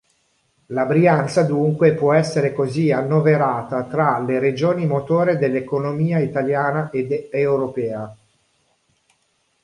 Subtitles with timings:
[0.69, 8.17] La Brianza dunque può essere così annoverata tra le regioni-motore dell'economia italiana ed europea.